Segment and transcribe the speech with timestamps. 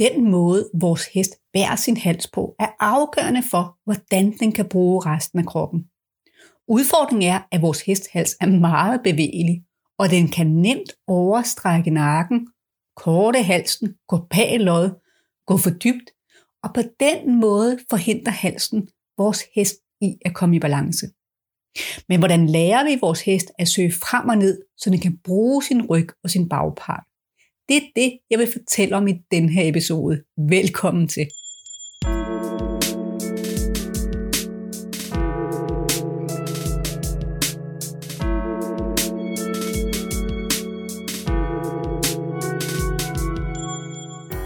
[0.00, 5.06] Den måde, vores hest bærer sin hals på, er afgørende for, hvordan den kan bruge
[5.06, 5.84] resten af kroppen.
[6.68, 9.64] Udfordringen er, at vores hesthals er meget bevægelig,
[9.98, 12.48] og den kan nemt overstrække nakken,
[12.96, 14.90] korte halsen, gå bag lod,
[15.46, 16.10] gå for dybt,
[16.62, 18.88] og på den måde forhindrer halsen
[19.18, 21.06] vores hest i at komme i balance.
[22.08, 25.62] Men hvordan lærer vi vores hest at søge frem og ned, så den kan bruge
[25.62, 27.04] sin ryg og sin bagpart?
[27.70, 30.22] Det er det, jeg vil fortælle om i den her episode.
[30.48, 31.26] Velkommen til.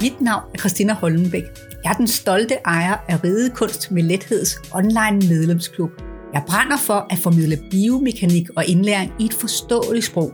[0.00, 1.42] Mit navn er Christina Holmenbæk.
[1.84, 6.07] Jeg er den stolte ejer af Ridekunst med Letheds online medlemsklub.
[6.32, 10.32] Jeg brænder for at formidle biomekanik og indlæring i et forståeligt sprog.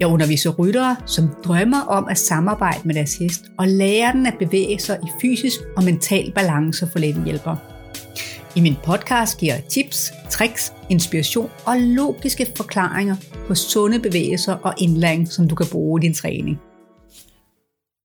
[0.00, 4.34] Jeg underviser ryttere, som drømmer om at samarbejde med deres hest og lære den at
[4.38, 7.56] bevæge sig i fysisk og mental balance for hjælper.
[8.56, 14.74] I min podcast giver jeg tips, tricks, inspiration og logiske forklaringer på sunde bevægelser og
[14.78, 16.58] indlæring, som du kan bruge i din træning.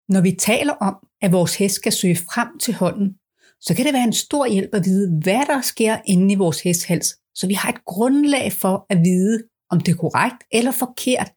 [0.10, 3.16] Når vi taler om, at vores hest skal søge frem til hånden,
[3.62, 6.62] så kan det være en stor hjælp at vide, hvad der sker inde i vores
[6.62, 11.32] hesthals, så vi har et grundlag for at vide, om det er korrekt eller forkert,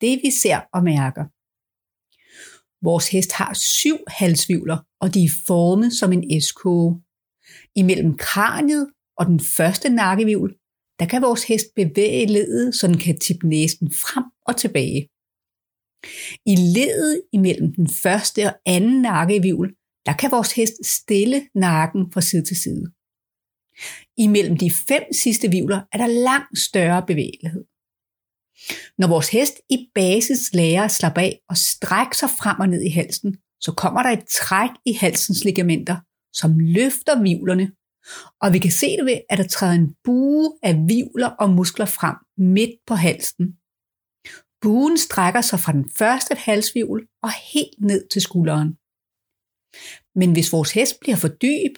[0.00, 1.24] det vi ser og mærker.
[2.84, 6.64] Vores hest har syv halsvivler, og de er formet som en SK.
[7.76, 10.50] Imellem kraniet og den første nakkevivl,
[10.98, 15.08] der kan vores hest bevæge ledet, så den kan tippe næsen frem og tilbage.
[16.46, 19.74] I ledet imellem den første og anden nakkevivl,
[20.06, 22.84] der kan vores hest stille nakken fra side til side.
[24.16, 27.64] Imellem de fem sidste vivler er der langt større bevægelighed.
[28.98, 32.82] Når vores hest i basis lærer at slappe af og strække sig frem og ned
[32.82, 35.96] i halsen, så kommer der et træk i halsens ligamenter,
[36.32, 37.72] som løfter vivlerne,
[38.42, 41.86] og vi kan se det ved, at der træder en bue af vivler og muskler
[41.86, 43.46] frem midt på halsen.
[44.62, 48.79] Buen strækker sig fra den første halsvivl og helt ned til skulderen.
[50.14, 51.74] Men hvis vores hest bliver for dyb,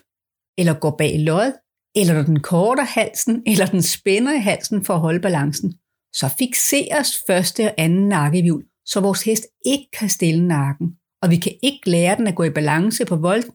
[0.58, 1.52] eller går bag lod,
[1.94, 5.74] eller når den korter halsen, eller den spænder i halsen for at holde balancen,
[6.14, 10.88] så fixeres første og anden nakkehjul, så vores hest ikke kan stille nakken,
[11.22, 13.54] og vi kan ikke lære den at gå i balance på volden,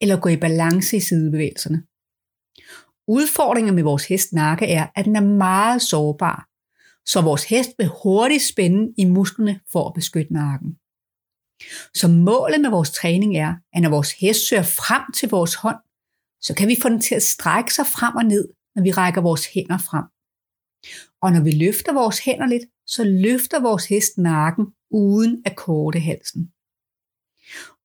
[0.00, 1.82] eller gå i balance i sidebevægelserne.
[3.08, 6.48] Udfordringen med vores hest nakke er, at den er meget sårbar,
[7.06, 10.76] så vores hest vil hurtigt spænde i musklerne for at beskytte nakken.
[11.94, 15.76] Så målet med vores træning er, at når vores hest søger frem til vores hånd,
[16.40, 19.20] så kan vi få den til at strække sig frem og ned, når vi rækker
[19.20, 20.04] vores hænder frem.
[21.22, 26.00] Og når vi løfter vores hænder lidt, så løfter vores hest nakken uden at korte
[26.00, 26.52] halsen.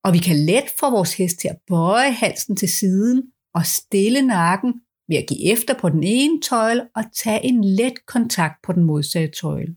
[0.04, 3.22] Og vi kan let få vores hest til at bøje halsen til siden
[3.54, 4.74] og stille nakken
[5.08, 8.82] ved at give efter på den ene tøjle og tage en let kontakt på den
[8.82, 9.76] modsatte tøjle.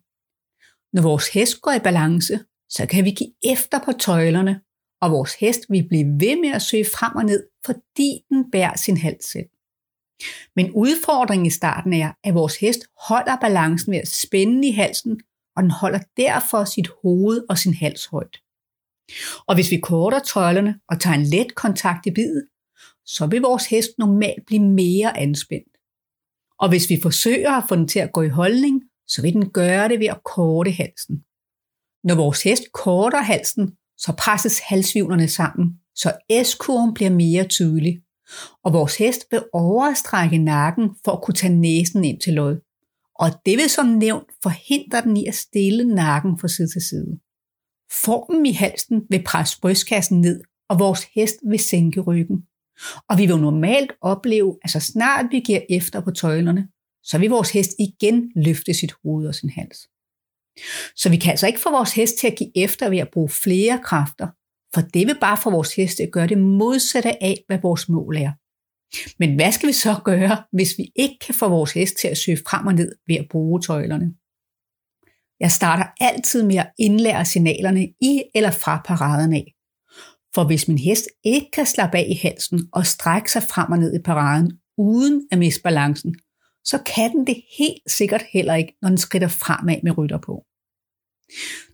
[0.94, 4.62] Når vores hest går i balance, så kan vi give efter på tøjlerne,
[5.02, 8.78] og vores hest vil blive ved med at søge frem og ned, fordi den bærer
[8.78, 9.50] sin hals selv.
[10.56, 12.80] Men udfordringen i starten er, at vores hest
[13.10, 15.22] holder balancen ved at spænde i halsen,
[15.56, 18.38] og den holder derfor sit hoved og sin hals højt.
[19.48, 22.48] Og hvis vi korter tøjlerne og tager en let kontakt i bidet,
[23.06, 25.78] så vil vores hest normalt blive mere anspændt.
[26.60, 29.50] Og hvis vi forsøger at få den til at gå i holdning, så vil den
[29.50, 31.24] gøre det ved at korte halsen.
[32.04, 38.02] Når vores hest korter halsen, så presses halsvivlerne sammen, så S-kurven bliver mere tydelig,
[38.64, 42.60] og vores hest vil overstrække nakken for at kunne tage næsen ind til lod.
[43.20, 47.20] Og det vil som nævnt forhindre den i at stille nakken fra side til side.
[47.92, 52.44] Formen i halsen vil presse brystkassen ned, og vores hest vil sænke ryggen.
[53.10, 56.68] Og vi vil normalt opleve, at så snart vi giver efter på tøjlerne,
[57.04, 59.88] så vil vores hest igen løfte sit hoved og sin hals.
[60.96, 63.30] Så vi kan altså ikke få vores hest til at give efter ved at bruge
[63.30, 64.28] flere kræfter,
[64.74, 68.18] for det vil bare få vores hest at gøre det modsatte af, hvad vores mål
[68.18, 68.32] er.
[69.20, 72.18] Men hvad skal vi så gøre, hvis vi ikke kan få vores hest til at
[72.18, 74.14] søge frem og ned ved at bruge tøjlerne?
[75.40, 79.54] Jeg starter altid med at indlære signalerne i eller fra paraden af.
[80.36, 83.78] For hvis min hest ikke kan slappe af i halsen og strække sig frem og
[83.78, 86.16] ned i paraden uden at miste balancen,
[86.64, 90.46] så kan den det helt sikkert heller ikke, når den skrider fremad med rytter på.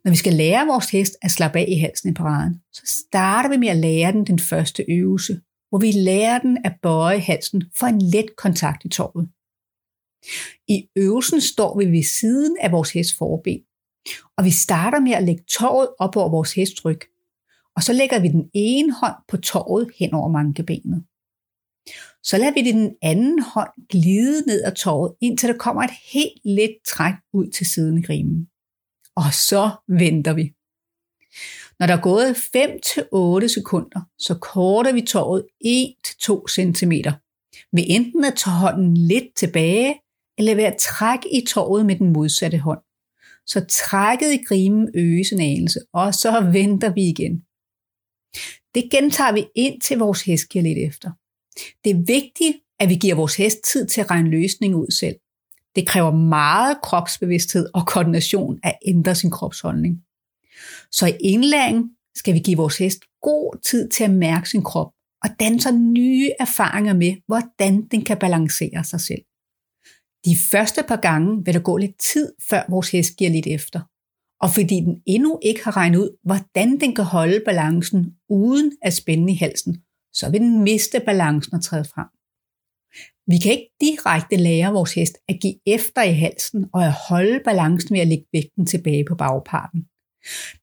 [0.04, 3.50] Når vi skal lære vores hest at slappe af i halsen i paraden, så starter
[3.50, 7.64] vi med at lære den den første øvelse, hvor vi lærer den at bøje halsen
[7.80, 9.30] for en let kontakt i torvet.
[10.68, 13.60] I øvelsen står vi ved siden af vores hest forben,
[14.38, 17.00] og vi starter med at lægge torvet op over vores hestryg.
[17.76, 21.04] Og så lægger vi den ene hånd på torvet hen over mankebenet.
[22.24, 26.42] Så lader vi den anden hånd glide ned ad torvet, indtil der kommer et helt
[26.46, 28.50] let træk ud til siden i grimen.
[29.16, 30.54] Og så venter vi.
[31.80, 32.32] Når der er gået
[33.46, 36.92] 5-8 sekunder, så korter vi tåret 1-2 cm.
[37.72, 40.00] Ved enten at tage hånden lidt tilbage,
[40.38, 42.80] eller ved at trække i tåret med den modsatte hånd.
[43.48, 47.44] Så trækket i grimen øges en anelse, og så venter vi igen.
[48.76, 51.12] Det gentager vi ind til vores hest giver lidt efter.
[51.84, 55.16] Det er vigtigt, at vi giver vores hest tid til at regne løsningen ud selv.
[55.76, 60.02] Det kræver meget kropsbevidsthed og koordination at ændre sin kropsholdning.
[60.92, 64.92] Så i indlæring skal vi give vores hest god tid til at mærke sin krop
[65.24, 69.22] og danne sig nye erfaringer med, hvordan den kan balancere sig selv.
[70.26, 73.80] De første par gange vil der gå lidt tid, før vores hest giver lidt efter.
[74.42, 78.94] Og fordi den endnu ikke har regnet ud, hvordan den kan holde balancen uden at
[78.94, 79.78] spænde i halsen,
[80.14, 82.08] så vil den miste balancen og træde frem.
[83.28, 87.40] Vi kan ikke direkte lære vores hest at give efter i halsen og at holde
[87.46, 89.86] balancen ved at lægge vægten tilbage på bagparten.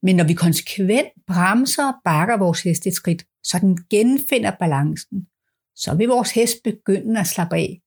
[0.02, 5.26] Men når vi konsekvent bremser og bakker vores hest et skridt, så den genfinder balancen,
[5.76, 7.80] så vil vores hest begynde at slappe af.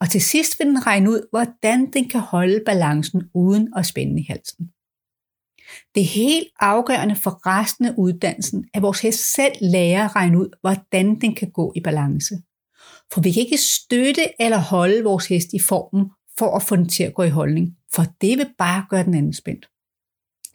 [0.00, 4.20] Og til sidst vil den regne ud, hvordan den kan holde balancen uden at spænde
[4.20, 4.70] i halsen.
[5.94, 10.38] Det er helt afgørende for resten af uddannelsen, at vores hest selv lærer at regne
[10.38, 12.34] ud, hvordan den kan gå i balance.
[13.12, 16.88] For vi kan ikke støtte eller holde vores hest i formen for at få den
[16.88, 19.68] til at gå i holdning, for det vil bare gøre den anden spændt.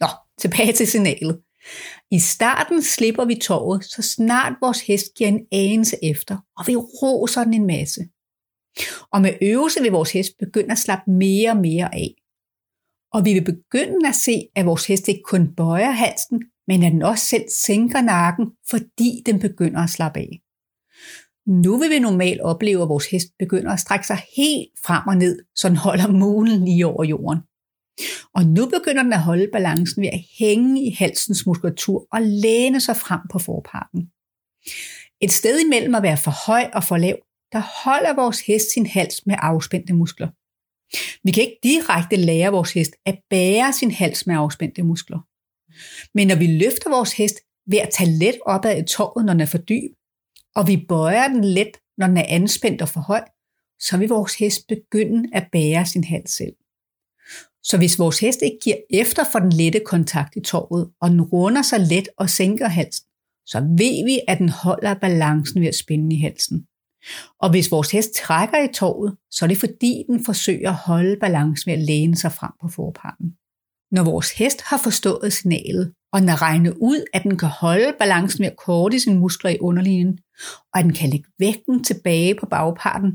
[0.00, 0.06] Nå,
[0.38, 1.40] tilbage til signalet.
[2.10, 6.76] I starten slipper vi toget, så snart vores hest giver en anelse efter, og vi
[6.76, 8.00] roser den en masse.
[9.12, 12.14] Og med øvelse vil vores hest begynde at slappe mere og mere af.
[13.12, 16.92] Og vi vil begynde at se, at vores hest ikke kun bøjer halsen, men at
[16.92, 20.40] den også selv sænker nakken, fordi den begynder at slappe af.
[21.50, 25.16] Nu vil vi normalt opleve, at vores hest begynder at strække sig helt frem og
[25.16, 27.40] ned, så den holder mulen lige over jorden.
[28.34, 32.80] Og nu begynder den at holde balancen ved at hænge i halsens muskulatur og læne
[32.80, 34.00] sig frem på forparten.
[35.20, 37.16] Et sted imellem at være for høj og for lav,
[37.52, 40.28] der holder vores hest sin hals med afspændte muskler.
[41.24, 45.18] Vi kan ikke direkte lære vores hest at bære sin hals med afspændte muskler.
[46.14, 47.36] Men når vi løfter vores hest
[47.66, 49.92] ved at tage let opad i tåret, når den er for dyb,
[50.56, 53.24] og vi bøjer den let, når den er anspændt og for høj,
[53.80, 56.52] så vil vores hest begynde at bære sin hals selv.
[57.62, 61.22] Så hvis vores hest ikke giver efter for den lette kontakt i tåret, og den
[61.22, 63.06] runder sig let og sænker halsen,
[63.46, 66.66] så ved vi, at den holder balancen ved at spænde i halsen.
[67.40, 71.16] Og hvis vores hest trækker i tåret, så er det fordi, den forsøger at holde
[71.20, 73.26] balancen ved at læne sig frem på forparten.
[73.90, 77.94] Når vores hest har forstået signalet, og den er regnet ud, at den kan holde
[77.98, 80.18] balancen med at korte sine muskler i underlinjen,
[80.72, 83.12] og at den kan lægge vægten tilbage på bagparten,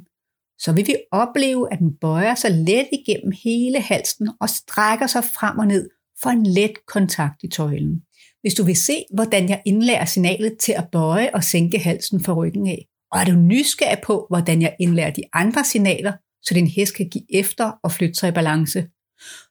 [0.59, 5.23] så vil vi opleve, at den bøjer sig let igennem hele halsen og strækker sig
[5.23, 5.89] frem og ned
[6.23, 8.01] for en let kontakt i tøjlen.
[8.41, 12.33] Hvis du vil se, hvordan jeg indlærer signalet til at bøje og sænke halsen fra
[12.33, 16.13] ryggen af, og er du nysgerrig på, hvordan jeg indlærer de andre signaler,
[16.43, 18.87] så din hest kan give efter og flytte sig i balance,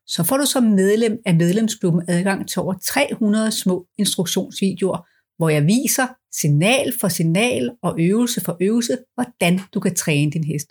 [0.07, 5.07] så får du som medlem af medlemsklubben adgang til over 300 små instruktionsvideoer,
[5.37, 10.45] hvor jeg viser signal for signal og øvelse for øvelse, hvordan du kan træne din
[10.45, 10.69] hest.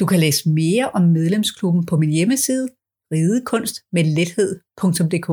[0.00, 2.68] Du kan læse mere om medlemsklubben på min hjemmeside
[3.12, 5.28] ridekunstmedlethed.dk.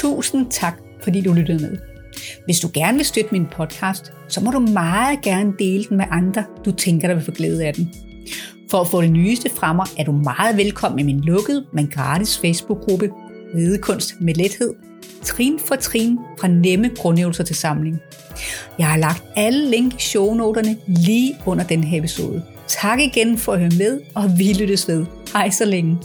[0.00, 1.76] Tusind tak, fordi du lyttede med.
[2.44, 6.04] Hvis du gerne vil støtte min podcast, så må du meget gerne dele den med
[6.10, 7.94] andre, du tænker, der vil få glæde af den.
[8.70, 11.88] For at få det nyeste fra mig, er du meget velkommen i min lukkede, men
[11.88, 13.10] gratis Facebook-gruppe
[13.54, 14.74] Ridekunst med lethed.
[15.22, 17.98] Trin for trin fra nemme grundøvelser til samling.
[18.78, 22.42] Jeg har lagt alle link i shownoterne lige under den her episode.
[22.66, 25.06] Tak igen for at høre med, og vi lyttes ved.
[25.32, 25.98] Hej så længe.